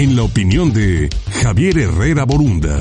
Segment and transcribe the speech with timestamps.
[0.00, 1.10] en la opinión de
[1.42, 2.80] Javier Herrera Borunda.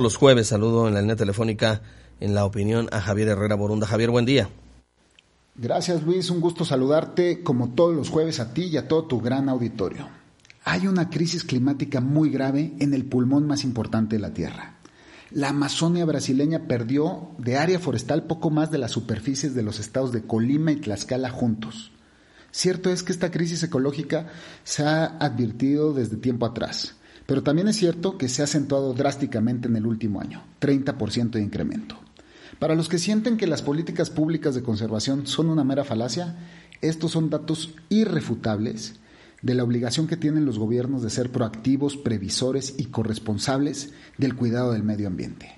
[0.00, 1.80] Los jueves saludo en la línea telefónica
[2.18, 3.86] en la opinión a Javier Herrera Borunda.
[3.86, 4.48] Javier, buen día.
[5.54, 9.20] Gracias Luis, un gusto saludarte como todos los jueves a ti y a todo tu
[9.20, 10.08] gran auditorio.
[10.64, 14.74] Hay una crisis climática muy grave en el pulmón más importante de la Tierra.
[15.30, 20.10] La Amazonia brasileña perdió de área forestal poco más de las superficies de los estados
[20.10, 21.92] de Colima y Tlaxcala juntos.
[22.56, 24.28] Cierto es que esta crisis ecológica
[24.64, 26.94] se ha advertido desde tiempo atrás,
[27.26, 31.42] pero también es cierto que se ha acentuado drásticamente en el último año, 30% de
[31.42, 31.98] incremento.
[32.58, 36.34] Para los que sienten que las políticas públicas de conservación son una mera falacia,
[36.80, 38.94] estos son datos irrefutables
[39.42, 44.72] de la obligación que tienen los gobiernos de ser proactivos, previsores y corresponsables del cuidado
[44.72, 45.56] del medio ambiente.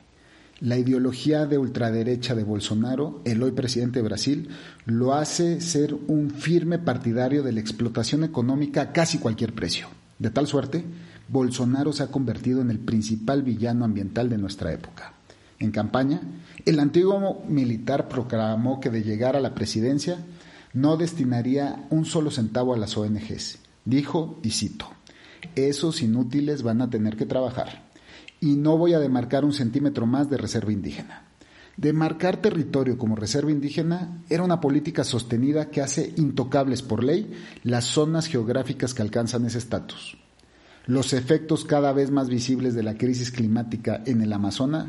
[0.60, 4.48] La ideología de ultraderecha de Bolsonaro, el hoy presidente de Brasil,
[4.86, 9.86] lo hace ser un firme partidario de la explotación económica a casi cualquier precio.
[10.18, 10.84] De tal suerte,
[11.28, 15.12] Bolsonaro se ha convertido en el principal villano ambiental de nuestra época.
[15.60, 16.22] En campaña,
[16.64, 20.18] el antiguo militar proclamó que de llegar a la presidencia
[20.72, 23.60] no destinaría un solo centavo a las ONGs.
[23.84, 24.88] Dijo, y cito,
[25.54, 27.86] esos inútiles van a tener que trabajar
[28.40, 31.24] y no voy a demarcar un centímetro más de reserva indígena.
[31.76, 37.84] Demarcar territorio como reserva indígena era una política sostenida que hace intocables por ley las
[37.84, 40.18] zonas geográficas que alcanzan ese estatus.
[40.86, 44.86] Los efectos cada vez más visibles de la crisis climática en el Amazonas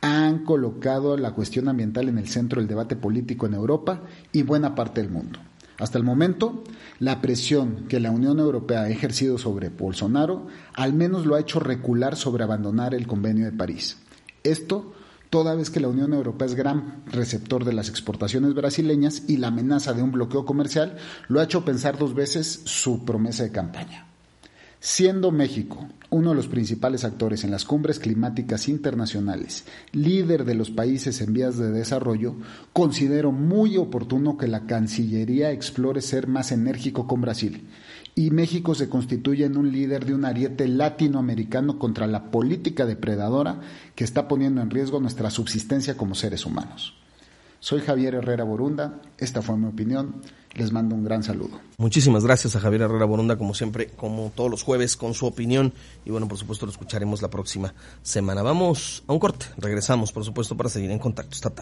[0.00, 4.74] han colocado la cuestión ambiental en el centro del debate político en Europa y buena
[4.74, 5.40] parte del mundo.
[5.80, 6.62] Hasta el momento,
[6.98, 11.58] la presión que la Unión Europea ha ejercido sobre Bolsonaro al menos lo ha hecho
[11.58, 13.96] recular sobre abandonar el convenio de París.
[14.44, 14.92] Esto
[15.30, 19.48] toda vez que la Unión Europea es gran receptor de las exportaciones brasileñas y la
[19.48, 20.96] amenaza de un bloqueo comercial
[21.28, 24.09] lo ha hecho pensar dos veces su promesa de campaña.
[24.82, 30.70] Siendo México uno de los principales actores en las cumbres climáticas internacionales, líder de los
[30.70, 32.34] países en vías de desarrollo,
[32.72, 37.68] considero muy oportuno que la Cancillería explore ser más enérgico con Brasil
[38.14, 43.60] y México se constituya en un líder de un ariete latinoamericano contra la política depredadora
[43.94, 46.94] que está poniendo en riesgo nuestra subsistencia como seres humanos.
[47.60, 50.22] Soy Javier Herrera Borunda, esta fue mi opinión.
[50.54, 51.60] Les mando un gran saludo.
[51.78, 55.72] Muchísimas gracias a Javier Herrera Borunda, como siempre, como todos los jueves, con su opinión.
[56.04, 57.72] Y bueno, por supuesto, lo escucharemos la próxima
[58.02, 58.42] semana.
[58.42, 59.46] Vamos a un corte.
[59.56, 61.58] Regresamos, por supuesto, para seguir en contacto estatal.